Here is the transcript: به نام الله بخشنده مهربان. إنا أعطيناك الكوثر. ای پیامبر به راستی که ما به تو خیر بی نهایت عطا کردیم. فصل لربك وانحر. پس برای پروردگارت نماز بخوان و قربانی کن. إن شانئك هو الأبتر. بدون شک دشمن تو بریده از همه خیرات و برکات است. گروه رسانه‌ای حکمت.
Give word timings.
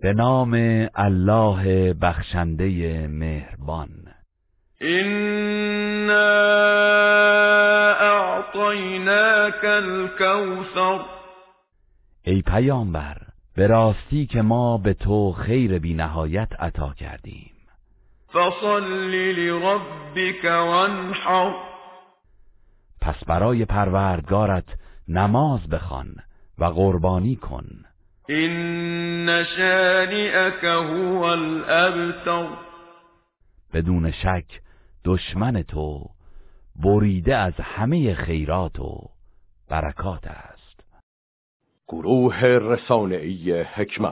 به 0.00 0.12
نام 0.12 0.54
الله 0.94 1.94
بخشنده 1.94 3.06
مهربان. 3.08 3.88
إنا 4.82 6.18
أعطيناك 8.00 9.64
الكوثر. 9.64 11.00
ای 12.22 12.42
پیامبر 12.42 13.16
به 13.56 13.66
راستی 13.66 14.26
که 14.26 14.42
ما 14.42 14.78
به 14.78 14.94
تو 14.94 15.32
خیر 15.32 15.78
بی 15.78 15.94
نهایت 15.94 16.48
عطا 16.58 16.94
کردیم. 16.94 17.52
فصل 18.32 18.84
لربك 19.10 20.44
وانحر. 20.44 21.54
پس 23.00 23.24
برای 23.24 23.64
پروردگارت 23.64 24.68
نماز 25.08 25.68
بخوان 25.68 26.14
و 26.58 26.64
قربانی 26.64 27.36
کن. 27.36 27.87
إن 28.30 29.44
شانئك 29.56 30.64
هو 30.64 31.24
الأبتر. 31.24 32.48
بدون 33.74 34.10
شک 34.10 34.60
دشمن 35.04 35.62
تو 35.62 36.10
بریده 36.76 37.36
از 37.36 37.52
همه 37.60 38.14
خیرات 38.14 38.80
و 38.80 39.10
برکات 39.68 40.26
است. 40.26 40.84
گروه 41.88 42.44
رسانه‌ای 42.44 43.62
حکمت. 43.62 44.06